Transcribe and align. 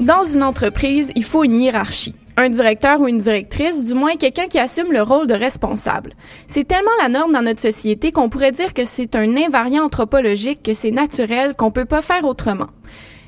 Dans 0.00 0.24
une 0.24 0.42
entreprise, 0.42 1.12
il 1.14 1.22
faut 1.22 1.44
une 1.44 1.54
hiérarchie. 1.54 2.16
Un 2.36 2.50
directeur 2.50 3.00
ou 3.00 3.06
une 3.06 3.18
directrice, 3.18 3.84
du 3.84 3.94
moins 3.94 4.16
quelqu'un 4.16 4.48
qui 4.48 4.58
assume 4.58 4.92
le 4.92 5.02
rôle 5.02 5.28
de 5.28 5.34
responsable. 5.34 6.14
C'est 6.48 6.66
tellement 6.66 6.90
la 7.00 7.08
norme 7.08 7.32
dans 7.32 7.42
notre 7.42 7.62
société 7.62 8.10
qu'on 8.10 8.28
pourrait 8.28 8.50
dire 8.50 8.74
que 8.74 8.84
c'est 8.84 9.14
un 9.14 9.36
invariant 9.36 9.84
anthropologique, 9.84 10.64
que 10.64 10.74
c'est 10.74 10.90
naturel, 10.90 11.54
qu'on 11.54 11.70
peut 11.70 11.84
pas 11.84 12.02
faire 12.02 12.24
autrement. 12.24 12.66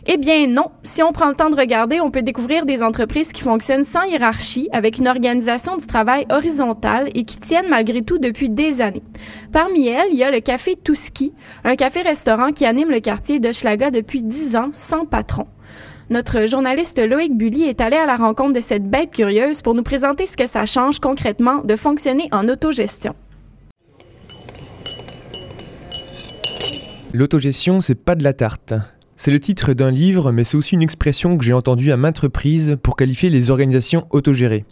Eh 0.09 0.17
bien 0.17 0.49
non, 0.49 0.67
si 0.83 1.05
on 1.05 1.13
prend 1.13 1.29
le 1.29 1.37
temps 1.37 1.51
de 1.51 1.57
regarder, 1.57 2.01
on 2.01 2.11
peut 2.11 2.23
découvrir 2.23 2.67
des 2.67 2.83
entreprises 2.83 3.33
qui 3.33 3.43
fonctionnent 3.43 3.85
sans 3.85 4.03
hiérarchie, 4.03 4.69
avec 4.73 4.99
une 4.99 5.09
organisation 5.09 5.77
du 5.77 5.87
travail 5.87 6.27
horizontale 6.31 7.11
et 7.15 7.25
qui 7.25 7.39
tiennent 7.39 7.69
malgré 7.69 8.03
tout 8.03 8.19
depuis 8.19 8.51
des 8.51 8.81
années. 8.81 9.03
Parmi 9.53 9.87
elles, 9.87 10.11
il 10.11 10.19
y 10.19 10.25
a 10.25 10.33
le 10.33 10.41
café 10.41 10.75
Touski, 10.75 11.33
un 11.63 11.77
café-restaurant 11.77 12.51
qui 12.51 12.67
anime 12.67 12.91
le 12.91 13.01
quartier 13.01 13.39
de 13.39 13.53
Schlaga 13.53 13.93
depuis 13.93 14.23
dix 14.23 14.57
ans 14.57 14.71
sans 14.73 15.05
patron. 15.05 15.47
Notre 16.09 16.47
journaliste 16.47 17.05
Loïc 17.05 17.37
Bully 17.37 17.65
est 17.65 17.81
allé 17.81 17.97
à 17.97 18.07
la 18.07 18.15
rencontre 18.15 18.53
de 18.53 18.61
cette 18.61 18.89
bête 18.89 19.11
curieuse 19.11 19.61
pour 19.61 19.75
nous 19.75 19.83
présenter 19.83 20.25
ce 20.25 20.37
que 20.37 20.47
ça 20.47 20.65
change 20.65 21.01
concrètement 21.01 21.65
de 21.65 21.75
fonctionner 21.75 22.29
en 22.31 22.49
autogestion. 22.49 23.17
L'autogestion, 27.13 27.81
c'est 27.81 27.97
pas 27.97 28.15
de 28.15 28.23
la 28.23 28.35
tarte. 28.35 28.73
C'est 29.17 29.33
le 29.33 29.41
titre 29.41 29.73
d'un 29.73 29.91
livre, 29.91 30.31
mais 30.31 30.45
c'est 30.45 30.57
aussi 30.57 30.77
une 30.77 30.83
expression 30.83 31.37
que 31.37 31.45
j'ai 31.45 31.53
entendue 31.53 31.91
à 31.91 31.97
maintes 31.97 32.21
reprises 32.21 32.79
pour 32.85 32.95
qualifier 32.95 33.29
les 33.29 33.51
organisations 33.51 34.07
autogérées. 34.11 34.65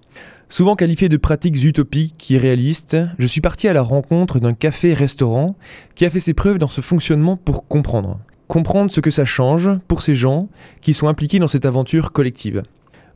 Souvent 0.48 0.76
qualifiées 0.76 1.08
de 1.08 1.16
pratiques 1.16 1.64
utopiques, 1.64 2.30
irréalistes, 2.30 2.96
je 3.18 3.26
suis 3.26 3.40
parti 3.40 3.66
à 3.66 3.72
la 3.72 3.82
rencontre 3.82 4.38
d'un 4.38 4.54
café-restaurant 4.54 5.56
qui 5.96 6.04
a 6.04 6.10
fait 6.10 6.20
ses 6.20 6.34
preuves 6.34 6.58
dans 6.58 6.68
ce 6.68 6.80
fonctionnement 6.80 7.36
pour 7.36 7.66
comprendre 7.66 8.20
comprendre 8.48 8.90
ce 8.90 9.00
que 9.00 9.10
ça 9.10 9.24
change 9.24 9.70
pour 9.88 10.02
ces 10.02 10.14
gens 10.14 10.48
qui 10.80 10.94
sont 10.94 11.08
impliqués 11.08 11.38
dans 11.38 11.48
cette 11.48 11.66
aventure 11.66 12.12
collective. 12.12 12.62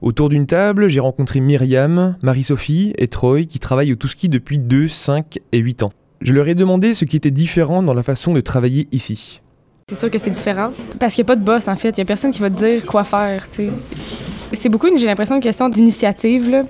Autour 0.00 0.28
d'une 0.28 0.46
table, 0.46 0.88
j'ai 0.88 1.00
rencontré 1.00 1.40
Myriam, 1.40 2.16
Marie-Sophie 2.22 2.92
et 2.98 3.08
Troy 3.08 3.42
qui 3.42 3.58
travaillent 3.58 3.92
au 3.92 3.96
Touski 3.96 4.28
depuis 4.28 4.58
2, 4.58 4.86
5 4.86 5.38
et 5.52 5.58
8 5.58 5.82
ans. 5.82 5.92
Je 6.20 6.32
leur 6.32 6.48
ai 6.48 6.54
demandé 6.54 6.94
ce 6.94 7.04
qui 7.04 7.16
était 7.16 7.30
différent 7.30 7.82
dans 7.82 7.94
la 7.94 8.02
façon 8.02 8.32
de 8.32 8.40
travailler 8.40 8.88
ici. 8.92 9.40
C'est 9.88 9.98
sûr 9.98 10.10
que 10.10 10.18
c'est 10.18 10.30
différent. 10.30 10.70
Parce 11.00 11.14
qu'il 11.14 11.24
n'y 11.24 11.26
a 11.26 11.32
pas 11.34 11.36
de 11.36 11.44
boss, 11.44 11.66
en 11.66 11.76
fait. 11.76 11.90
Il 11.90 12.00
n'y 12.00 12.02
a 12.02 12.04
personne 12.04 12.30
qui 12.30 12.40
va 12.40 12.50
te 12.50 12.56
dire 12.56 12.84
quoi 12.84 13.04
faire, 13.04 13.46
C'est 14.52 14.68
beaucoup, 14.68 14.88
j'ai 14.96 15.06
l'impression, 15.06 15.36
une 15.36 15.40
question 15.40 15.68
d'initiative, 15.68 16.64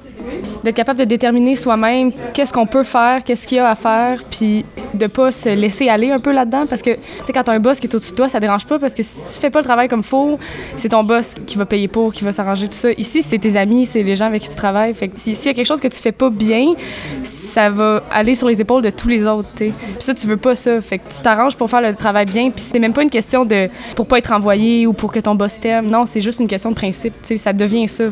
D'être 0.62 0.74
capable 0.74 0.98
de 0.98 1.04
déterminer 1.04 1.56
soi-même 1.56 2.12
qu'est-ce 2.34 2.52
qu'on 2.52 2.66
peut 2.66 2.82
faire, 2.82 3.22
qu'est-ce 3.24 3.46
qu'il 3.46 3.58
y 3.58 3.60
a 3.60 3.68
à 3.68 3.74
faire, 3.74 4.22
puis 4.30 4.64
de 4.94 5.06
pas 5.06 5.32
se 5.32 5.48
laisser 5.48 5.88
aller 5.88 6.10
un 6.10 6.18
peu 6.18 6.32
là-dedans 6.32 6.66
parce 6.68 6.82
que 6.82 6.90
tu 7.26 7.32
quand 7.32 7.48
as 7.48 7.52
un 7.52 7.60
boss 7.60 7.78
qui 7.80 7.86
est 7.86 7.94
au-dessus 7.94 8.12
de 8.12 8.16
toi, 8.16 8.28
ça 8.28 8.40
dérange 8.40 8.66
pas 8.66 8.78
parce 8.78 8.94
que 8.94 9.02
si 9.02 9.34
tu 9.34 9.40
fais 9.40 9.50
pas 9.50 9.60
le 9.60 9.64
travail 9.64 9.88
comme 9.88 10.02
faut, 10.02 10.38
c'est 10.76 10.90
ton 10.90 11.04
boss 11.04 11.34
qui 11.46 11.56
va 11.56 11.66
payer 11.66 11.88
pour, 11.88 12.12
qui 12.12 12.24
va 12.24 12.32
s'arranger 12.32 12.68
tout 12.68 12.74
ça. 12.74 12.90
Ici, 12.92 13.22
c'est 13.22 13.38
tes 13.38 13.56
amis, 13.56 13.86
c'est 13.86 14.02
les 14.02 14.16
gens 14.16 14.26
avec 14.26 14.42
qui 14.42 14.48
tu 14.48 14.56
travailles. 14.56 14.94
Fait 14.94 15.08
que 15.08 15.18
s'il 15.18 15.34
y 15.34 15.48
a 15.48 15.54
quelque 15.54 15.66
chose 15.66 15.80
que 15.80 15.88
tu 15.88 16.00
fais 16.00 16.12
pas 16.12 16.30
bien, 16.30 16.74
ça 17.22 17.70
va 17.70 18.02
aller 18.10 18.34
sur 18.34 18.48
les 18.48 18.60
épaules 18.60 18.82
de 18.82 18.90
tous 18.90 19.08
les 19.08 19.26
autres, 19.26 19.48
tu 19.56 19.70
Puis 19.70 19.74
ça 20.00 20.14
tu 20.14 20.26
veux 20.26 20.36
pas 20.36 20.54
ça. 20.54 20.80
Fait 20.80 20.98
que 20.98 21.08
tu 21.08 21.22
t'arranges 21.22 21.56
pour 21.56 21.70
faire 21.70 21.82
le 21.82 21.94
travail 21.94 22.26
bien, 22.26 22.50
puis 22.50 22.60
c'est 22.60 22.78
même 22.78 22.92
pas 22.92 23.02
une 23.02 23.10
question 23.10 23.44
de 23.44 23.68
pour 23.94 24.06
pas 24.06 24.18
être 24.18 24.32
envoyé 24.32 24.86
ou 24.86 24.92
pour 24.92 25.12
que 25.12 25.20
ton 25.20 25.34
boss 25.34 25.60
t'aime. 25.60 25.90
Non, 25.90 26.06
c'est 26.06 26.20
juste 26.20 26.40
une 26.40 26.48
question 26.48 26.70
de 26.70 26.74
principe, 26.74 27.14
tu 27.22 27.28
sais, 27.28 27.36
ça 27.36 27.52
devient 27.52 27.88
ça. 27.88 28.04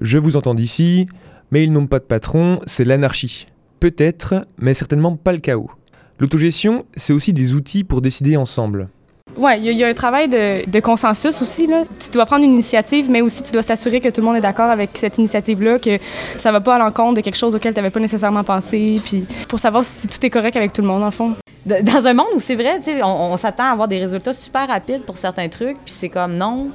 Je 0.00 0.18
vous 0.18 0.36
entends 0.36 0.54
d'ici, 0.54 1.06
mais 1.54 1.62
ils 1.62 1.70
n'ont 1.70 1.86
pas 1.86 2.00
de 2.00 2.04
patron, 2.04 2.58
c'est 2.66 2.84
l'anarchie. 2.84 3.46
Peut-être, 3.78 4.44
mais 4.58 4.74
certainement 4.74 5.14
pas 5.14 5.32
le 5.32 5.38
chaos. 5.38 5.70
L'autogestion, 6.18 6.84
c'est 6.96 7.12
aussi 7.12 7.32
des 7.32 7.54
outils 7.54 7.84
pour 7.84 8.00
décider 8.00 8.36
ensemble. 8.36 8.88
Oui, 9.36 9.52
il 9.58 9.72
y, 9.72 9.84
a 9.84 9.86
un 9.86 9.94
travail 9.94 10.28
de, 10.28 10.80
consensus 10.80 11.40
aussi. 11.40 11.68
Là. 11.68 11.84
Tu 12.00 12.10
dois 12.10 12.26
prendre 12.26 12.44
une 12.44 12.54
initiative, 12.54 13.08
mais 13.08 13.20
aussi 13.20 13.44
tu 13.44 13.52
dois 13.52 13.62
s'assurer 13.62 14.00
que 14.00 14.08
tout 14.08 14.20
le 14.20 14.26
monde 14.26 14.34
est 14.34 14.40
d'accord 14.40 14.68
avec 14.68 14.90
cette 14.94 15.16
initiative-là, 15.18 15.78
que 15.78 15.98
ça 16.38 16.50
va 16.50 16.60
pas 16.60 16.74
à 16.74 16.78
l'encontre 16.80 17.18
de 17.18 17.20
quelque 17.20 17.38
chose 17.38 17.54
auquel 17.54 17.72
tu 17.72 17.78
n'avais 17.78 17.90
pas 17.90 18.00
nécessairement 18.00 18.42
pensé, 18.42 19.00
puis 19.04 19.24
pour 19.48 19.60
savoir 19.60 19.84
si 19.84 20.08
tout 20.08 20.26
est 20.26 20.30
correct 20.30 20.56
avec 20.56 20.72
tout 20.72 20.82
le 20.82 20.88
monde, 20.88 21.04
en 21.04 21.12
fond. 21.12 21.36
Dans 21.66 22.04
un 22.04 22.14
monde 22.14 22.26
où 22.34 22.40
c'est 22.40 22.56
vrai, 22.56 22.80
on, 23.04 23.06
on 23.06 23.36
s'attend 23.36 23.68
à 23.68 23.70
avoir 23.70 23.86
des 23.86 24.00
résultats 24.00 24.32
super 24.32 24.66
rapides 24.66 25.04
pour 25.04 25.16
certains 25.16 25.48
trucs, 25.48 25.76
puis 25.84 25.94
c'est 25.94 26.08
comme 26.08 26.36
non, 26.36 26.72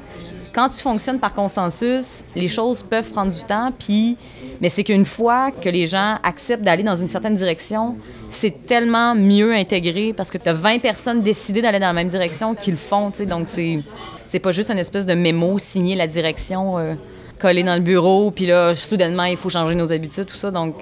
quand 0.54 0.70
tu 0.70 0.80
fonctionnes 0.80 1.20
par 1.20 1.34
consensus, 1.34 2.24
les 2.36 2.48
choses 2.48 2.84
peuvent 2.84 3.10
prendre 3.12 3.32
du 3.32 3.44
temps, 3.44 3.72
puis 3.78 4.18
mais 4.62 4.70
c'est 4.70 4.84
qu'une 4.84 5.06
fois 5.06 5.52
que 5.52 5.70
les 5.70 5.88
gens 5.88 6.18
acceptent 6.24 6.64
d'aller 6.64 6.84
dans 6.84 6.96
une 6.96 7.08
certaine 7.08 7.36
direction, 7.36 7.96
c'est 8.30 8.66
tellement 8.66 9.16
mieux 9.16 9.54
intégré 9.54 10.14
parce 10.14 10.30
que 10.30 10.38
tu 10.38 10.50
as 10.50 10.54
20 10.54 10.80
personnes 10.80 11.22
décidées 11.22 11.62
d'aller 11.62 11.80
dans 11.80 11.88
la 11.88 11.94
même 11.94 12.10
direction 12.10 12.56
qui 12.56 12.72
le 12.72 12.78
font, 12.78 13.12
tu 13.12 13.26
donc 13.26 13.48
c'est 13.48 13.80
c'est 14.26 14.40
pas 14.40 14.52
juste 14.52 14.70
une 14.70 14.78
espèce 14.78 15.06
de 15.06 15.14
mémo 15.14 15.58
signé 15.58 15.96
la 15.96 16.08
direction 16.08 16.78
euh, 16.78 16.94
collé 17.40 17.64
dans 17.64 17.76
le 17.76 17.82
bureau, 17.82 18.32
puis 18.32 18.46
là, 18.46 18.76
soudainement, 18.76 19.24
il 19.24 19.38
faut 19.38 19.50
changer 19.50 19.74
nos 19.74 19.92
habitudes, 19.92 20.26
tout 20.26 20.36
ça. 20.36 20.52
Donc, 20.52 20.76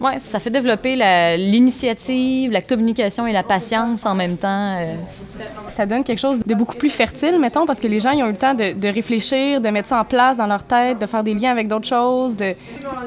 ouais, 0.00 0.18
ça 0.18 0.38
fait 0.38 0.50
développer 0.50 0.94
l'initiative, 1.36 2.52
la, 2.52 2.60
communication 2.60 3.26
et 3.26 3.32
la 3.32 3.42
patience 3.42 4.04
en 4.06 4.14
même 4.14 4.36
temps. 4.36 4.76
Euh. 4.78 4.94
Ça 5.68 5.86
donne 5.86 6.04
quelque 6.04 6.18
chose 6.18 6.40
de 6.44 6.54
beaucoup 6.54 6.76
plus 6.76 6.90
fertile, 6.90 7.38
mettons, 7.38 7.66
parce 7.66 7.80
que 7.80 7.86
les 7.86 8.00
gens, 8.00 8.10
ils 8.10 8.22
ont 8.22 8.28
eu 8.28 8.32
le 8.32 8.36
temps 8.36 8.54
de, 8.54 8.72
de, 8.72 8.88
réfléchir, 8.88 9.60
de 9.60 9.68
mettre 9.70 9.88
ça 9.88 10.00
en 10.00 10.04
place 10.04 10.36
dans 10.36 10.46
leur 10.46 10.64
tête, 10.64 11.00
de 11.00 11.06
faire 11.06 11.24
des 11.24 11.34
liens 11.34 11.50
avec 11.50 11.68
d'autres 11.68 11.88
choses. 11.88 12.36
De... 12.36 12.54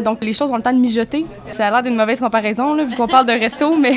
Donc, 0.04 0.24
les 0.24 0.34
choses 0.34 0.52
ont 0.52 0.58
le 0.58 0.64
temps 0.64 0.74
de 0.74 0.80
mijoter. 0.80 1.26
Ça 1.52 1.68
a 1.68 1.72
l'air 1.72 1.84
d'une 1.84 1.96
mauvaise 1.96 2.20
comparaison, 2.20 2.74
là, 2.74 2.84
vu 2.84 2.96
qu'on 2.96 3.08
parle 3.08 3.28
de 3.28 3.34
resto, 3.34 3.76
mais 3.80 3.94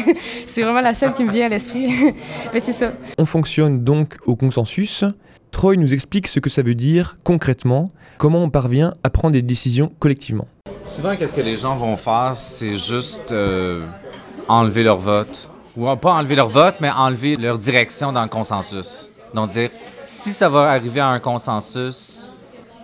c'est 0.46 0.62
vraiment 0.62 0.80
la 0.80 0.94
seule 0.94 1.14
qui 1.14 1.24
me 1.24 1.32
vient 1.32 1.46
à 1.46 1.48
l'esprit. 1.48 1.88
mais 2.52 2.60
c'est 2.60 2.72
ça. 2.72 2.92
On 3.18 3.26
fonctionne 3.26 3.82
donc 3.82 4.16
au 4.26 4.36
consensus. 4.36 5.04
Troy 5.54 5.76
nous 5.76 5.94
explique 5.94 6.26
ce 6.26 6.40
que 6.40 6.50
ça 6.50 6.62
veut 6.62 6.74
dire 6.74 7.16
concrètement, 7.22 7.88
comment 8.18 8.42
on 8.42 8.50
parvient 8.50 8.92
à 9.04 9.08
prendre 9.08 9.34
des 9.34 9.40
décisions 9.40 9.88
collectivement. 10.00 10.48
Souvent, 10.84 11.14
qu'est-ce 11.14 11.32
que 11.32 11.40
les 11.40 11.56
gens 11.56 11.76
vont 11.76 11.96
faire, 11.96 12.32
c'est 12.34 12.74
juste 12.74 13.30
euh, 13.30 13.86
enlever 14.48 14.82
leur 14.82 14.98
vote. 14.98 15.48
Ou 15.76 15.94
pas 15.94 16.14
enlever 16.14 16.34
leur 16.34 16.48
vote, 16.48 16.74
mais 16.80 16.90
enlever 16.90 17.36
leur 17.36 17.56
direction 17.56 18.12
dans 18.12 18.24
le 18.24 18.28
consensus. 18.28 19.08
Donc 19.32 19.50
dire, 19.50 19.70
si 20.04 20.32
ça 20.32 20.48
va 20.48 20.72
arriver 20.72 20.98
à 20.98 21.10
un 21.10 21.20
consensus, 21.20 22.32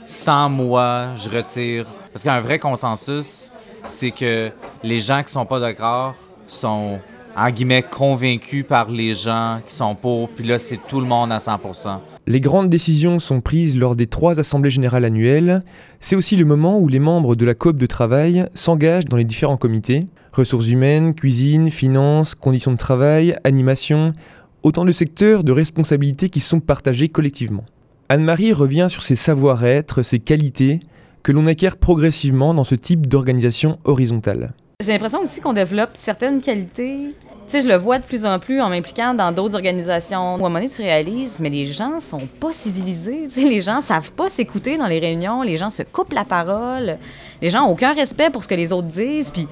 sans 0.04 0.48
moi, 0.48 1.08
je 1.16 1.28
retire. 1.28 1.86
Parce 2.12 2.22
qu'un 2.22 2.40
vrai 2.40 2.60
consensus, 2.60 3.50
c'est 3.84 4.12
que 4.12 4.52
les 4.84 5.00
gens 5.00 5.24
qui 5.24 5.32
sont 5.32 5.44
pas 5.44 5.58
d'accord 5.58 6.14
sont, 6.46 7.00
en 7.36 7.50
guillemets, 7.50 7.82
convaincus 7.82 8.64
par 8.64 8.88
les 8.88 9.16
gens 9.16 9.60
qui 9.66 9.74
sont 9.74 9.96
pour, 9.96 10.28
puis 10.28 10.46
là, 10.46 10.60
c'est 10.60 10.78
tout 10.86 11.00
le 11.00 11.06
monde 11.06 11.32
à 11.32 11.40
100 11.40 11.58
les 12.26 12.40
grandes 12.40 12.68
décisions 12.68 13.18
sont 13.18 13.40
prises 13.40 13.76
lors 13.76 13.96
des 13.96 14.06
trois 14.06 14.38
assemblées 14.38 14.70
générales 14.70 15.04
annuelles. 15.04 15.62
C'est 16.00 16.16
aussi 16.16 16.36
le 16.36 16.44
moment 16.44 16.78
où 16.78 16.88
les 16.88 16.98
membres 16.98 17.34
de 17.34 17.44
la 17.44 17.54
coop 17.54 17.76
de 17.76 17.86
travail 17.86 18.44
s'engagent 18.54 19.06
dans 19.06 19.16
les 19.16 19.24
différents 19.24 19.56
comités 19.56 20.06
ressources 20.32 20.68
humaines, 20.68 21.14
cuisine, 21.14 21.70
finances, 21.70 22.34
conditions 22.34 22.72
de 22.72 22.76
travail, 22.76 23.36
animation, 23.44 24.12
autant 24.62 24.84
de 24.84 24.92
secteurs 24.92 25.44
de 25.44 25.52
responsabilités 25.52 26.28
qui 26.28 26.40
sont 26.40 26.60
partagés 26.60 27.08
collectivement. 27.08 27.64
Anne-Marie 28.08 28.52
revient 28.52 28.86
sur 28.88 29.02
ses 29.02 29.14
savoir-être, 29.14 30.02
ses 30.02 30.18
qualités 30.18 30.80
que 31.22 31.32
l'on 31.32 31.46
acquiert 31.46 31.76
progressivement 31.76 32.54
dans 32.54 32.64
ce 32.64 32.74
type 32.74 33.06
d'organisation 33.06 33.78
horizontale. 33.84 34.52
J'ai 34.82 34.92
l'impression 34.92 35.22
aussi 35.22 35.40
qu'on 35.40 35.52
développe 35.52 35.90
certaines 35.94 36.40
qualités 36.40 37.08
sais, 37.50 37.60
je 37.60 37.68
le 37.68 37.76
vois 37.76 37.98
de 37.98 38.04
plus 38.04 38.24
en 38.24 38.38
plus 38.38 38.60
en 38.60 38.68
m'impliquant 38.68 39.14
dans 39.14 39.32
d'autres 39.32 39.54
organisations 39.54 40.36
où 40.36 40.46
à 40.46 40.48
moment 40.48 40.66
tu 40.66 40.82
réalises, 40.82 41.38
mais 41.40 41.50
les 41.50 41.64
gens 41.64 42.00
sont 42.00 42.26
pas 42.40 42.52
civilisés. 42.52 43.28
Tu 43.28 43.40
sais, 43.40 43.48
les 43.48 43.60
gens 43.60 43.80
savent 43.80 44.12
pas 44.12 44.28
s'écouter 44.28 44.78
dans 44.78 44.86
les 44.86 44.98
réunions, 44.98 45.42
les 45.42 45.56
gens 45.56 45.70
se 45.70 45.82
coupent 45.82 46.12
la 46.12 46.24
parole, 46.24 46.98
les 47.42 47.50
gens 47.50 47.64
ont 47.64 47.72
aucun 47.72 47.92
respect 47.92 48.30
pour 48.30 48.44
ce 48.44 48.48
que 48.48 48.54
les 48.54 48.72
autres 48.72 48.88
disent. 48.88 49.30
Puis 49.30 49.48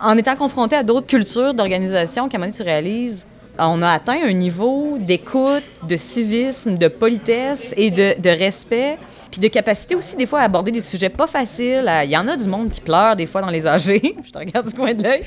en 0.00 0.16
étant 0.16 0.36
confronté 0.36 0.76
à 0.76 0.82
d'autres 0.82 1.06
cultures 1.06 1.54
d'organisation, 1.54 2.28
qu'à 2.28 2.38
un 2.38 2.40
moment 2.40 2.52
tu 2.52 2.62
réalises, 2.62 3.26
on 3.58 3.82
a 3.82 3.90
atteint 3.90 4.18
un 4.24 4.32
niveau 4.32 4.98
d'écoute, 4.98 5.64
de 5.86 5.96
civisme, 5.96 6.76
de 6.76 6.88
politesse 6.88 7.74
et 7.76 7.90
de, 7.90 8.28
respect 8.28 8.98
puis 9.30 9.40
de 9.40 9.48
capacité 9.48 9.94
aussi, 9.94 10.16
des 10.16 10.24
fois, 10.24 10.40
à 10.40 10.44
aborder 10.44 10.70
des 10.70 10.80
sujets 10.80 11.10
pas 11.10 11.26
faciles. 11.26 11.90
Il 12.04 12.10
y 12.10 12.16
en 12.16 12.26
a 12.28 12.36
du 12.36 12.48
monde 12.48 12.70
qui 12.70 12.80
pleure, 12.80 13.14
des 13.14 13.26
fois, 13.26 13.42
dans 13.42 13.50
les 13.50 13.66
âgés. 13.66 14.16
Je 14.24 14.30
te 14.30 14.38
regarde 14.38 14.68
du 14.68 14.74
coin 14.74 14.94
de 14.94 15.02
l'œil. 15.02 15.22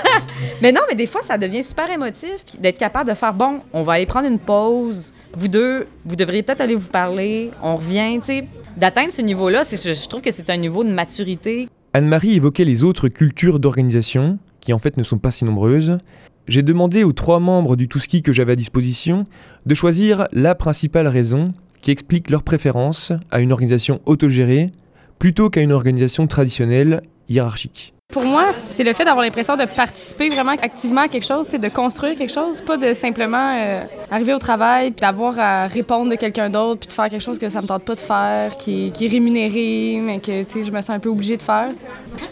mais 0.62 0.72
non, 0.72 0.80
mais 0.88 0.96
des 0.96 1.06
fois, 1.06 1.22
ça 1.22 1.38
devient 1.38 1.62
super 1.62 1.88
émotif. 1.88 2.44
D'être 2.58 2.78
capable 2.78 3.08
de 3.10 3.14
faire, 3.14 3.32
bon, 3.32 3.60
on 3.72 3.82
va 3.82 3.94
aller 3.94 4.06
prendre 4.06 4.26
une 4.26 4.40
pause. 4.40 5.14
Vous 5.32 5.46
deux, 5.46 5.86
vous 6.04 6.16
devriez 6.16 6.42
peut-être 6.42 6.60
aller 6.60 6.74
vous 6.74 6.88
parler. 6.88 7.52
On 7.62 7.76
revient, 7.76 8.18
tu 8.18 8.26
sais. 8.26 8.44
D'atteindre 8.76 9.12
ce 9.12 9.22
niveau-là, 9.22 9.62
je 9.62 10.08
trouve 10.08 10.22
que 10.22 10.32
c'est 10.32 10.50
un 10.50 10.56
niveau 10.56 10.82
de 10.82 10.90
maturité. 10.90 11.68
Anne-Marie 11.94 12.34
évoquait 12.34 12.64
les 12.64 12.84
autres 12.84 13.08
cultures 13.08 13.58
d'organisation, 13.58 14.38
qui 14.60 14.72
en 14.72 14.78
fait 14.78 14.96
ne 14.96 15.02
sont 15.02 15.18
pas 15.18 15.30
si 15.30 15.44
nombreuses. 15.44 15.98
J'ai 16.48 16.62
demandé 16.62 17.02
aux 17.02 17.12
trois 17.12 17.40
membres 17.40 17.74
du 17.74 17.88
Touski 17.88 18.22
que 18.22 18.32
j'avais 18.32 18.52
à 18.52 18.56
disposition 18.56 19.24
de 19.66 19.74
choisir 19.74 20.28
la 20.32 20.54
principale 20.54 21.08
raison 21.08 21.50
qui 21.80 21.90
expliquent 21.90 22.30
leur 22.30 22.44
préférence 22.44 23.12
à 23.32 23.40
une 23.40 23.50
organisation 23.50 24.00
autogérée 24.06 24.70
plutôt 25.18 25.50
qu'à 25.50 25.62
une 25.62 25.72
organisation 25.72 26.28
traditionnelle 26.28 27.02
hiérarchique. 27.28 27.95
Pour 28.16 28.24
moi, 28.24 28.50
c'est 28.52 28.82
le 28.82 28.94
fait 28.94 29.04
d'avoir 29.04 29.22
l'impression 29.22 29.56
de 29.56 29.66
participer 29.66 30.30
vraiment 30.30 30.52
activement 30.52 31.02
à 31.02 31.08
quelque 31.08 31.26
chose, 31.26 31.48
de 31.50 31.68
construire 31.68 32.16
quelque 32.16 32.32
chose, 32.32 32.62
pas 32.62 32.78
de 32.78 32.94
simplement 32.94 33.52
euh, 33.60 33.82
arriver 34.10 34.32
au 34.32 34.38
travail 34.38 34.90
puis 34.92 35.02
d'avoir 35.02 35.38
à 35.38 35.66
répondre 35.66 36.10
de 36.10 36.14
quelqu'un 36.14 36.48
d'autre 36.48 36.80
puis 36.80 36.88
de 36.88 36.94
faire 36.94 37.10
quelque 37.10 37.22
chose 37.22 37.38
que 37.38 37.50
ça 37.50 37.60
me 37.60 37.66
tente 37.66 37.84
pas 37.84 37.94
de 37.94 38.00
faire, 38.00 38.56
qui, 38.56 38.90
est 38.98 39.08
rémunéré, 39.08 40.00
mais 40.00 40.20
que 40.20 40.44
je 40.54 40.70
me 40.70 40.80
sens 40.80 40.90
un 40.90 40.98
peu 40.98 41.10
obligée 41.10 41.36
de 41.36 41.42
faire. 41.42 41.68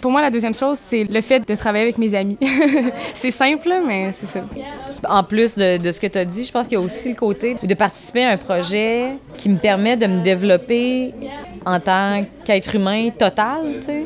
Pour 0.00 0.10
moi, 0.10 0.22
la 0.22 0.30
deuxième 0.30 0.54
chose, 0.54 0.78
c'est 0.80 1.04
le 1.04 1.20
fait 1.20 1.46
de 1.46 1.54
travailler 1.54 1.84
avec 1.84 1.98
mes 1.98 2.14
amis. 2.14 2.38
c'est 3.12 3.30
simple, 3.30 3.70
mais 3.86 4.10
c'est 4.10 4.26
ça. 4.26 4.40
En 5.06 5.22
plus 5.22 5.54
de, 5.54 5.76
de 5.76 5.92
ce 5.92 6.00
que 6.00 6.06
tu 6.06 6.16
as 6.16 6.24
dit, 6.24 6.44
je 6.44 6.52
pense 6.52 6.66
qu'il 6.66 6.78
y 6.78 6.80
a 6.80 6.84
aussi 6.84 7.10
le 7.10 7.16
côté 7.16 7.58
de 7.62 7.74
participer 7.74 8.24
à 8.24 8.30
un 8.30 8.38
projet 8.38 9.18
qui 9.36 9.50
me 9.50 9.58
permet 9.58 9.98
de 9.98 10.06
me 10.06 10.22
développer 10.22 11.12
en 11.66 11.78
tant 11.78 12.24
qu'être 12.44 12.74
humain 12.74 13.10
total, 13.10 13.74
tu 13.76 13.82
sais. 13.82 14.04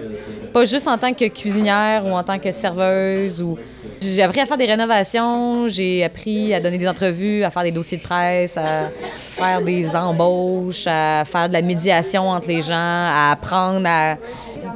Pas 0.52 0.64
juste 0.64 0.88
en 0.88 0.98
tant 0.98 1.12
que 1.12 1.26
cuisinière 1.28 2.06
ou 2.06 2.10
en 2.10 2.22
tant 2.22 2.38
que 2.38 2.50
serveuse 2.50 3.42
ou... 3.42 3.58
J'ai 4.00 4.22
appris 4.22 4.40
à 4.40 4.46
faire 4.46 4.56
des 4.56 4.66
rénovations, 4.66 5.68
j'ai 5.68 6.04
appris 6.04 6.54
à 6.54 6.60
donner 6.60 6.78
des 6.78 6.88
entrevues, 6.88 7.44
à 7.44 7.50
faire 7.50 7.64
des 7.64 7.72
dossiers 7.72 7.98
de 7.98 8.02
presse, 8.02 8.56
à 8.56 8.90
faire 9.16 9.60
des 9.60 9.94
embauches, 9.94 10.86
à 10.86 11.24
faire 11.24 11.48
de 11.48 11.52
la 11.52 11.62
médiation 11.62 12.28
entre 12.30 12.48
les 12.48 12.62
gens, 12.62 12.74
à 12.74 13.30
apprendre 13.32 13.86
à 13.88 14.16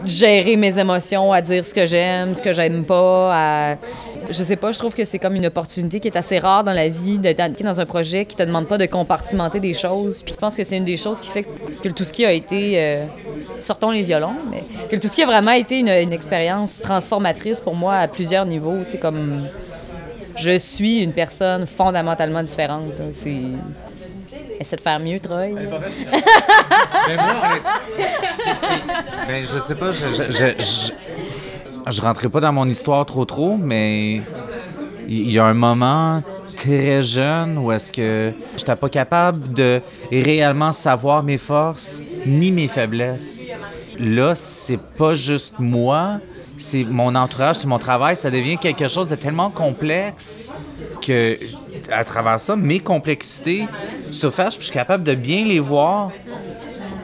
gérer 0.06 0.56
mes 0.56 0.78
émotions, 0.78 1.32
à 1.32 1.40
dire 1.40 1.64
ce 1.64 1.74
que 1.74 1.86
j'aime, 1.86 2.34
ce 2.34 2.42
que 2.42 2.52
j'aime 2.52 2.84
pas, 2.84 3.30
à 3.32 3.76
je 4.30 4.42
sais 4.42 4.56
pas, 4.56 4.72
je 4.72 4.78
trouve 4.78 4.94
que 4.94 5.04
c'est 5.04 5.18
comme 5.18 5.34
une 5.34 5.46
opportunité 5.46 6.00
qui 6.00 6.08
est 6.08 6.16
assez 6.16 6.38
rare 6.38 6.64
dans 6.64 6.72
la 6.72 6.88
vie 6.88 7.18
d'être 7.18 7.62
dans 7.62 7.80
un 7.80 7.86
projet 7.86 8.24
qui 8.24 8.36
te 8.36 8.42
demande 8.42 8.66
pas 8.66 8.78
de 8.78 8.86
compartimenter 8.86 9.60
des 9.60 9.74
choses. 9.74 10.22
Puis 10.22 10.34
je 10.34 10.38
pense 10.38 10.56
que 10.56 10.64
c'est 10.64 10.76
une 10.76 10.84
des 10.84 10.96
choses 10.96 11.20
qui 11.20 11.28
fait 11.28 11.42
que 11.42 11.88
le 11.88 11.92
qui 11.92 12.24
a 12.24 12.32
été, 12.32 12.80
euh, 12.80 13.04
sortons 13.58 13.90
les 13.90 14.02
violons, 14.02 14.36
mais 14.50 14.64
que 14.88 14.96
le 14.96 15.00
qui 15.00 15.22
a 15.22 15.26
vraiment 15.26 15.52
été 15.52 15.78
une, 15.78 16.12
expérience 16.12 16.80
transformatrice 16.80 17.60
pour 17.60 17.74
moi 17.74 17.94
à 17.94 18.08
plusieurs 18.08 18.44
niveaux. 18.44 18.82
Tu 18.84 18.92
sais, 18.92 18.98
comme 18.98 19.42
je 20.36 20.58
suis 20.58 20.98
une 20.98 21.12
personne 21.12 21.66
fondamentalement 21.66 22.42
différente. 22.42 22.92
C'est 23.14 23.40
Essaie 24.62 24.76
de 24.76 24.80
faire 24.80 25.00
mieux, 25.00 25.18
Troy. 25.18 25.48
mais 25.48 25.66
moi, 27.16 27.24
mais 29.26 29.42
je 29.42 29.58
sais 29.58 29.74
pas, 29.74 29.90
je, 29.90 30.92
je 31.90 32.00
rentrerai 32.00 32.28
pas 32.28 32.38
dans 32.38 32.52
mon 32.52 32.68
histoire 32.68 33.04
trop 33.04 33.24
trop, 33.24 33.56
mais 33.56 34.22
il 35.08 35.32
y 35.32 35.40
a 35.40 35.46
un 35.46 35.54
moment 35.54 36.22
très 36.56 37.02
jeune 37.02 37.58
où 37.58 37.72
est-ce 37.72 37.90
que 37.90 38.32
j'étais 38.56 38.76
pas 38.76 38.88
capable 38.88 39.52
de 39.52 39.80
réellement 40.12 40.70
savoir 40.70 41.24
mes 41.24 41.38
forces 41.38 42.00
ni 42.24 42.52
mes 42.52 42.68
faiblesses. 42.68 43.44
Là, 43.98 44.36
c'est 44.36 44.78
pas 44.96 45.16
juste 45.16 45.54
moi, 45.58 46.20
c'est 46.56 46.84
mon 46.84 47.16
entourage, 47.16 47.56
c'est 47.56 47.66
mon 47.66 47.80
travail, 47.80 48.16
ça 48.16 48.30
devient 48.30 48.58
quelque 48.58 48.86
chose 48.86 49.08
de 49.08 49.16
tellement 49.16 49.50
complexe 49.50 50.52
que 51.04 51.36
à 51.92 52.04
travers 52.04 52.40
ça, 52.40 52.56
mes 52.56 52.80
complexités 52.80 53.66
s'affichent, 54.10 54.56
puis 54.56 54.60
je 54.60 54.64
suis 54.64 54.72
capable 54.72 55.04
de 55.04 55.14
bien 55.14 55.44
les 55.44 55.60
voir, 55.60 56.10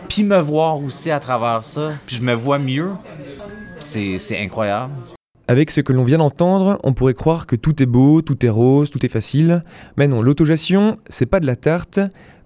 puis 0.09 0.23
me 0.23 0.39
voir 0.39 0.83
aussi 0.83 1.11
à 1.11 1.21
travers 1.21 1.65
ça, 1.65 1.93
puis 2.07 2.17
je 2.17 2.23
me 2.23 2.35
vois 2.35 2.59
mieux 2.59 2.91
c'est 3.81 4.39
incroyable. 4.39 4.93
Avec 5.47 5.71
ce 5.71 5.81
que 5.81 5.93
l'on 5.93 6.05
vient 6.05 6.19
d'entendre, 6.19 6.79
on 6.85 6.93
pourrait 6.93 7.15
croire 7.15 7.47
que 7.47 7.57
tout 7.57 7.83
est 7.83 7.87
beau, 7.87 8.21
tout 8.21 8.45
est 8.45 8.51
rose, 8.51 8.91
tout 8.91 9.05
est 9.05 9.09
facile. 9.09 9.63
Mais 9.97 10.07
non, 10.07 10.21
l'autogestion, 10.21 10.99
c'est 11.09 11.27
pas 11.27 11.41
de 11.41 11.47
la 11.47 11.57
tarte. 11.57 12.01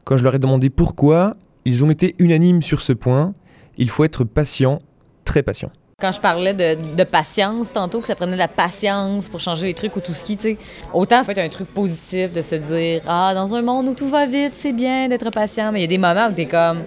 Quand 0.05 0.17
je 0.17 0.25
leur 0.25 0.35
ai 0.35 0.39
demandé 0.39 0.71
pourquoi, 0.71 1.37
ils 1.65 1.85
ont 1.85 1.91
été 1.91 2.15
unanimes 2.19 2.63
sur 2.63 2.81
ce 2.81 2.93
point. 2.93 3.35
Il 3.77 3.91
faut 3.91 4.05
être 4.05 4.25
patient, 4.25 4.81
très 5.25 5.43
patient. 5.43 5.71
Quand 6.03 6.11
je 6.11 6.21
parlais 6.21 6.53
de, 6.53 7.05
patience 7.05 7.73
tantôt, 7.73 8.01
que 8.01 8.09
ça 8.09 8.17
prenait 8.17 8.33
de 8.33 8.39
la 8.39 8.49
patience 8.49 9.29
pour 9.29 9.39
changer 9.39 9.67
les 9.67 9.75
trucs 9.75 9.95
ou 9.95 10.01
tout 10.01 10.13
ce 10.13 10.25
qui, 10.25 10.37
tu 10.37 10.43
sais, 10.43 10.59
autant 10.93 11.23
ça 11.23 11.33
peut 11.33 11.39
être 11.39 11.47
un 11.47 11.49
truc 11.49 11.69
positif 11.69 12.33
de 12.33 12.43
se 12.43 12.57
dire 12.57 13.03
Ah, 13.07 13.31
dans 13.37 13.55
un 13.55 13.63
monde 13.63 13.87
où 13.87 13.95
tout 13.95 14.09
va 14.09 14.27
vite, 14.27 14.57
c'est 14.57 14.73
bien 14.73 15.07
d'être 15.07 15.31
patient, 15.31 15.71
mais 15.71 15.79
il 15.79 15.83
y 15.83 15.85
a 15.85 15.87
des 15.87 15.99
moments 15.99 16.27
où 16.27 16.33
t'es 16.33 16.47
comme 16.47 16.83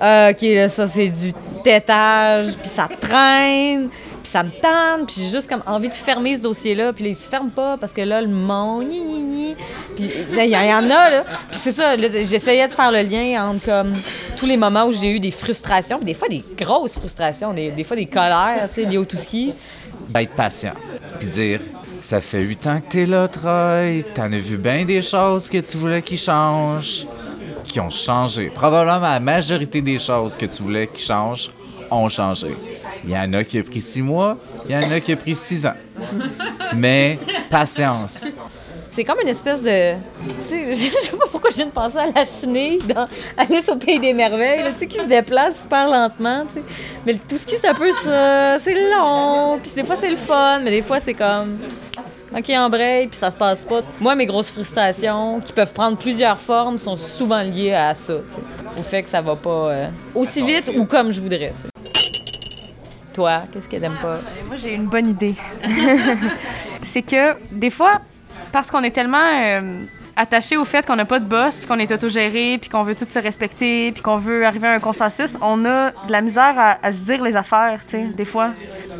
ah, 0.00 0.30
OK, 0.30 0.40
là, 0.42 0.68
ça 0.68 0.86
c'est 0.86 1.08
du 1.08 1.32
tétage, 1.64 2.52
puis 2.60 2.68
ça 2.68 2.88
traîne, 3.00 3.88
puis 4.22 4.30
ça 4.30 4.42
me 4.42 4.50
tente, 4.50 5.06
puis 5.06 5.16
j'ai 5.18 5.30
juste 5.30 5.48
comme 5.48 5.62
envie 5.66 5.88
de 5.88 5.94
fermer 5.94 6.36
ce 6.36 6.42
dossier-là, 6.42 6.92
puis 6.92 7.04
là, 7.04 7.10
il 7.10 7.16
se 7.16 7.28
ferme 7.28 7.50
pas 7.50 7.76
parce 7.76 7.92
que 7.92 8.02
là, 8.02 8.20
le 8.20 8.28
monde, 8.28 8.86
puis 9.96 10.10
là, 10.34 10.44
il 10.44 10.50
y, 10.50 10.56
en 10.56 10.84
a, 10.90 11.10
là. 11.10 11.24
Puis 11.50 11.60
c'est 11.60 11.72
ça, 11.72 11.96
j'essayais 11.96 12.68
de 12.68 12.72
faire 12.72 12.90
le 12.90 13.02
lien 13.02 13.48
entre 13.48 13.64
comme 13.64 13.94
tous 14.36 14.46
les 14.46 14.56
moments 14.56 14.86
où 14.86 14.92
j'ai 14.92 15.10
eu 15.10 15.20
des 15.20 15.30
frustrations, 15.30 15.98
puis 15.98 16.06
des 16.06 16.14
fois 16.14 16.28
des 16.28 16.44
grosses 16.56 16.98
frustrations, 16.98 17.52
des, 17.52 17.84
fois 17.84 17.96
des 17.96 18.06
colères, 18.06 18.68
tu 18.68 18.82
sais, 18.82 18.88
liées 18.88 18.98
au 18.98 19.04
tout 19.04 19.16
ski. 19.16 19.52
Être 20.14 20.32
patient, 20.32 20.74
puis 21.18 21.28
dire 21.28 21.60
ça 22.02 22.20
fait 22.20 22.42
huit 22.42 22.66
ans 22.66 22.80
que 22.80 22.92
t'es 22.92 23.06
là, 23.06 23.28
Troy. 23.28 24.02
T'en 24.14 24.32
as 24.32 24.38
vu 24.38 24.56
bien 24.56 24.84
des 24.84 25.02
choses 25.02 25.48
que 25.48 25.58
tu 25.58 25.76
voulais 25.76 26.02
qu'ils 26.02 26.18
changent 26.18 27.06
qui 27.64 27.80
ont 27.80 27.90
changé. 27.90 28.50
Probablement 28.54 29.00
la 29.00 29.20
majorité 29.20 29.80
des 29.80 29.98
choses 29.98 30.36
que 30.36 30.46
tu 30.46 30.62
voulais 30.62 30.86
qui 30.86 31.02
changent 31.02 31.50
ont 31.92 32.08
changé. 32.08 32.56
Il 33.04 33.10
y 33.10 33.16
en 33.16 33.32
a 33.32 33.44
qui 33.44 33.60
ont 33.60 33.62
pris 33.62 33.80
six 33.80 34.02
mois, 34.02 34.36
il 34.68 34.72
y 34.72 34.76
en 34.76 34.90
a 34.90 35.00
qui 35.00 35.12
ont 35.12 35.16
pris 35.16 35.36
six 35.36 35.66
ans. 35.66 35.74
Mais 36.74 37.18
patience. 37.50 38.32
C'est 38.90 39.04
comme 39.04 39.20
une 39.22 39.28
espèce 39.28 39.62
de. 39.62 39.94
Tu 39.94 40.46
sais, 40.46 40.66
je 40.72 40.74
sais 40.74 41.16
pas 41.16 41.26
pourquoi 41.30 41.48
je 41.50 41.56
viens 41.56 41.66
de 41.66 41.70
penser 41.70 41.96
à 41.96 42.06
la 42.14 42.24
chenille 42.26 42.78
dans 42.78 43.06
Alice 43.38 43.68
au 43.70 43.76
Pays 43.76 43.98
des 43.98 44.12
Merveilles, 44.12 44.70
tu 44.72 44.80
sais, 44.80 44.86
qui 44.86 44.98
se 44.98 45.06
déplace 45.06 45.62
super 45.62 45.88
lentement, 45.88 46.42
tu 46.42 46.60
sais. 46.60 46.62
Mais 47.06 47.14
tout 47.14 47.38
ce 47.38 47.46
qui 47.46 47.56
c'est 47.56 47.68
un 47.68 47.74
peu 47.74 47.90
ça. 47.90 48.58
C'est 48.58 48.74
long, 48.74 49.58
puis 49.62 49.72
des 49.74 49.84
fois 49.84 49.96
c'est 49.96 50.10
le 50.10 50.16
fun, 50.16 50.60
mais 50.62 50.70
des 50.70 50.82
fois 50.82 51.00
c'est 51.00 51.14
comme. 51.14 51.58
OK, 52.36 52.48
embraye, 52.50 53.06
puis 53.08 53.16
ça 53.18 53.30
se 53.30 53.36
passe 53.36 53.62
pas. 53.62 53.80
Moi, 54.00 54.14
mes 54.14 54.24
grosses 54.24 54.50
frustrations, 54.50 55.38
qui 55.40 55.52
peuvent 55.52 55.72
prendre 55.72 55.98
plusieurs 55.98 56.38
formes, 56.38 56.78
sont 56.78 56.96
souvent 56.96 57.42
liées 57.42 57.74
à 57.74 57.94
ça, 57.94 58.14
au 58.78 58.82
fait 58.82 59.02
que 59.02 59.08
ça 59.10 59.20
va 59.20 59.36
pas 59.36 59.70
euh, 59.70 59.88
aussi 60.14 60.42
vite 60.42 60.70
ou 60.74 60.86
comme 60.86 61.12
je 61.12 61.20
voudrais. 61.20 61.52
Toi, 63.12 63.42
qu'est-ce 63.52 63.68
que 63.68 63.76
t'aimes 63.76 63.98
pas? 64.00 64.18
Moi, 64.46 64.56
j'ai 64.56 64.74
une 64.74 64.86
bonne 64.86 65.08
idée. 65.08 65.34
c'est 66.82 67.02
que 67.02 67.34
des 67.52 67.70
fois, 67.70 68.00
parce 68.52 68.70
qu'on 68.70 68.82
est 68.82 68.90
tellement 68.90 69.18
euh, 69.18 69.78
attaché 70.16 70.56
au 70.56 70.64
fait 70.64 70.86
qu'on 70.86 70.96
n'a 70.96 71.04
pas 71.04 71.18
de 71.18 71.24
boss, 71.24 71.58
puis 71.58 71.66
qu'on 71.66 71.78
est 71.78 71.90
autogéré, 71.92 72.58
puis 72.58 72.70
qu'on 72.70 72.82
veut 72.82 72.94
tout 72.94 73.06
se 73.08 73.18
respecter, 73.18 73.92
puis 73.92 74.02
qu'on 74.02 74.16
veut 74.16 74.44
arriver 74.46 74.68
à 74.68 74.72
un 74.72 74.78
consensus, 74.78 75.36
on 75.40 75.64
a 75.64 75.90
de 75.90 76.12
la 76.12 76.20
misère 76.20 76.54
à, 76.82 76.92
se 76.92 77.04
dire 77.04 77.22
les 77.22 77.36
affaires, 77.36 77.80
tu 77.84 77.96
sais, 77.96 78.04
des 78.04 78.24
fois. 78.24 78.50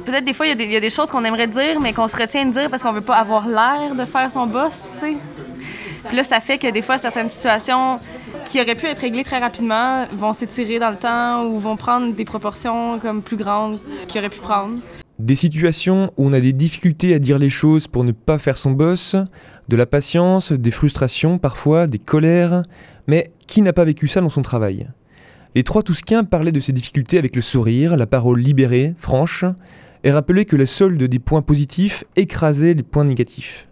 Peut-être 0.05 0.25
des 0.25 0.33
fois, 0.33 0.47
il 0.47 0.73
y, 0.73 0.77
a 0.77 0.81
des 0.81 0.91
choses 0.91 1.11
qu'on 1.11 1.25
aimerait 1.25 1.47
dire, 1.47 1.81
mais 1.81 1.93
qu'on 1.93 2.09
se 2.09 2.17
retient 2.17 2.47
de 2.47 2.53
dire 2.53 2.71
parce 2.71 2.83
qu'on 2.83 2.93
veut 2.93 3.01
pas 3.01 3.17
avoir 3.17 3.47
l'air 3.47 3.95
de 3.95 4.05
faire 4.05 4.31
son 4.31 4.47
boss, 4.47 4.93
tu 4.95 5.01
sais. 5.01 5.17
Puis 6.09 6.17
là, 6.17 6.25
ça 6.25 6.41
fait 6.41 6.59
que 6.59 6.69
des 6.69 6.83
fois, 6.83 6.99
certaines 6.99 7.29
situations 7.29 7.97
qui 8.45 8.61
auraient 8.61 8.75
pu 8.75 8.87
être 8.87 9.01
réglées 9.01 9.25
très 9.25 9.39
rapidement 9.39 10.07
vont 10.17 10.33
s'étirer 10.33 10.79
dans 10.79 10.91
le 10.91 10.97
temps 10.97 11.47
ou 11.47 11.59
vont 11.59 11.77
prendre 11.77 12.15
des 12.15 12.25
proportions 12.25 12.99
comme 12.99 13.23
plus 13.23 13.37
grandes 13.37 13.79
qu'ils 14.09 14.21
auraient 14.21 14.31
pu 14.31 14.41
prendre. 14.41 14.79
Des 15.19 15.35
situations 15.35 16.13
où 16.17 16.27
on 16.27 16.33
a 16.33 16.41
des 16.41 16.53
difficultés 16.53 17.15
à 17.15 17.19
dire 17.19 17.39
les 17.39 17.51
choses 17.51 17.87
pour 17.87 18.05
ne 18.05 18.13
pas 18.13 18.39
faire 18.39 18.57
son 18.57 18.73
boss, 18.73 19.17
de 19.69 19.77
la 19.77 19.87
patience, 19.87 20.53
des 20.53 20.71
frustrations 20.71 21.39
parfois, 21.39 21.87
des 21.87 21.99
colères, 21.99 22.63
mais 23.07 23.31
qui 23.47 23.63
n'a 23.63 23.73
pas 23.73 23.85
vécu 23.85 24.09
ça 24.09 24.21
dans 24.21 24.31
son 24.31 24.43
travail? 24.43 24.89
Les 25.55 25.65
trois 25.65 25.83
Tousquins 25.83 26.25
parlaient 26.25 26.53
de 26.53 26.61
ces 26.61 26.73
difficultés 26.73 27.19
avec 27.19 27.37
le 27.37 27.43
sourire, 27.43 27.97
la 27.97 28.07
parole 28.07 28.41
libérée, 28.41 28.95
franche, 28.97 29.45
et 30.03 30.11
rappelaient 30.11 30.47
que 30.47 30.57
la 30.57 30.67
solde 30.67 31.03
des 31.03 31.19
points 31.19 31.43
positifs 31.43 32.05
écrasait 32.17 32.75
les 32.75 32.83
points 32.83 33.05
négatifs. 33.05 33.69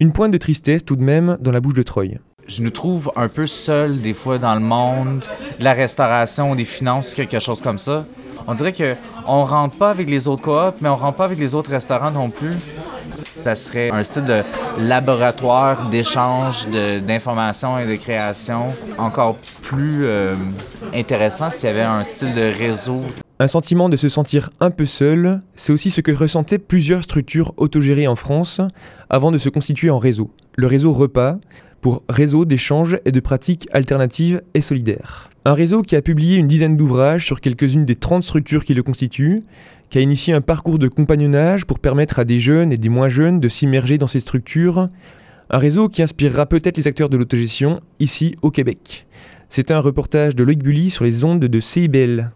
Une 0.00 0.12
pointe 0.12 0.32
de 0.32 0.38
tristesse 0.38 0.84
tout 0.84 0.96
de 0.96 1.02
même 1.02 1.38
dans 1.40 1.50
la 1.50 1.60
bouche 1.60 1.74
de 1.74 1.82
Troy. 1.82 2.18
Je 2.48 2.62
nous 2.62 2.70
trouve 2.70 3.12
un 3.14 3.28
peu 3.28 3.46
seul 3.46 4.00
des 4.00 4.14
fois 4.14 4.38
dans 4.38 4.54
le 4.54 4.60
monde, 4.60 5.22
la 5.60 5.74
restauration, 5.74 6.54
des 6.56 6.64
finances, 6.64 7.14
quelque 7.14 7.38
chose 7.38 7.60
comme 7.60 7.78
ça 7.78 8.04
on 8.48 8.54
dirait 8.54 8.72
que 8.72 8.96
on 9.26 9.44
rentre 9.44 9.76
pas 9.76 9.90
avec 9.90 10.08
les 10.08 10.26
autres 10.26 10.42
coops, 10.42 10.80
mais 10.80 10.88
on 10.88 10.96
rentre 10.96 11.18
pas 11.18 11.26
avec 11.26 11.38
les 11.38 11.54
autres 11.54 11.70
restaurants 11.70 12.10
non 12.10 12.30
plus. 12.30 12.54
Ça 13.44 13.54
serait 13.54 13.90
un 13.90 14.02
style 14.04 14.24
de 14.24 14.42
laboratoire 14.78 15.90
d'échange 15.90 16.66
d'informations 17.06 17.78
et 17.78 17.86
de 17.86 17.94
création 17.96 18.68
encore 18.96 19.36
plus 19.62 20.06
euh, 20.06 20.34
intéressant 20.94 21.50
s'il 21.50 21.68
y 21.68 21.72
avait 21.72 21.82
un 21.82 22.02
style 22.04 22.34
de 22.34 22.50
réseau. 22.58 23.02
Un 23.38 23.48
sentiment 23.48 23.90
de 23.90 23.96
se 23.96 24.08
sentir 24.08 24.48
un 24.60 24.70
peu 24.70 24.86
seul, 24.86 25.40
c'est 25.54 25.72
aussi 25.72 25.90
ce 25.90 26.00
que 26.00 26.10
ressentaient 26.10 26.58
plusieurs 26.58 27.04
structures 27.04 27.52
autogérées 27.58 28.08
en 28.08 28.16
France 28.16 28.62
avant 29.10 29.30
de 29.30 29.36
se 29.36 29.50
constituer 29.50 29.90
en 29.90 29.98
réseau. 29.98 30.30
Le 30.56 30.66
réseau 30.66 30.92
Repas, 30.92 31.36
pour 31.80 32.02
réseau 32.08 32.44
d'échanges 32.44 32.98
et 33.04 33.12
de 33.12 33.20
pratiques 33.20 33.68
alternatives 33.72 34.42
et 34.54 34.60
solidaires. 34.60 35.30
Un 35.44 35.54
réseau 35.54 35.82
qui 35.82 35.96
a 35.96 36.02
publié 36.02 36.36
une 36.36 36.48
dizaine 36.48 36.76
d'ouvrages 36.76 37.24
sur 37.24 37.40
quelques-unes 37.40 37.84
des 37.84 37.96
30 37.96 38.22
structures 38.22 38.64
qui 38.64 38.74
le 38.74 38.82
constituent, 38.82 39.42
qui 39.90 39.98
a 39.98 40.00
initié 40.00 40.34
un 40.34 40.40
parcours 40.40 40.78
de 40.78 40.88
compagnonnage 40.88 41.64
pour 41.64 41.78
permettre 41.78 42.18
à 42.18 42.24
des 42.24 42.40
jeunes 42.40 42.72
et 42.72 42.76
des 42.76 42.88
moins 42.88 43.08
jeunes 43.08 43.40
de 43.40 43.48
s'immerger 43.48 43.98
dans 43.98 44.06
ces 44.06 44.20
structures, 44.20 44.88
un 45.50 45.58
réseau 45.58 45.88
qui 45.88 46.02
inspirera 46.02 46.46
peut-être 46.46 46.76
les 46.76 46.86
acteurs 46.86 47.08
de 47.08 47.16
l'autogestion 47.16 47.80
ici 48.00 48.36
au 48.42 48.50
Québec. 48.50 49.06
C'est 49.48 49.70
un 49.70 49.80
reportage 49.80 50.36
de 50.36 50.44
Loïc 50.44 50.62
Bully 50.62 50.90
sur 50.90 51.04
les 51.04 51.24
ondes 51.24 51.40
de 51.40 51.60
CIBL. 51.60 52.28